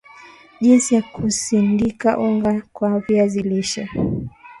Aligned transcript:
Jinsi 0.61 0.89
ya 0.95 1.01
kusindika 1.01 2.17
unga 2.19 2.63
wa 2.79 2.99
viazi 2.99 3.41
lishe 3.43 3.89